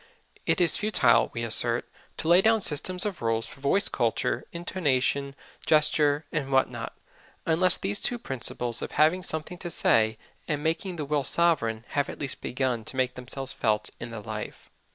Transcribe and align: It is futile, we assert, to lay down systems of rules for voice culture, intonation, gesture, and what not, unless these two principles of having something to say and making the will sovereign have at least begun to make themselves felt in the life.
It 0.47 0.59
is 0.59 0.77
futile, 0.77 1.29
we 1.31 1.43
assert, 1.43 1.87
to 2.17 2.27
lay 2.27 2.41
down 2.41 2.61
systems 2.61 3.05
of 3.05 3.21
rules 3.21 3.45
for 3.45 3.61
voice 3.61 3.87
culture, 3.87 4.45
intonation, 4.51 5.35
gesture, 5.63 6.25
and 6.31 6.51
what 6.51 6.71
not, 6.71 6.97
unless 7.45 7.77
these 7.77 7.99
two 7.99 8.17
principles 8.17 8.81
of 8.81 8.93
having 8.93 9.21
something 9.21 9.59
to 9.59 9.69
say 9.69 10.17
and 10.47 10.63
making 10.63 10.95
the 10.95 11.05
will 11.05 11.23
sovereign 11.23 11.85
have 11.89 12.09
at 12.09 12.17
least 12.17 12.41
begun 12.41 12.83
to 12.85 12.95
make 12.97 13.13
themselves 13.13 13.51
felt 13.51 13.91
in 13.99 14.09
the 14.09 14.21
life. 14.21 14.71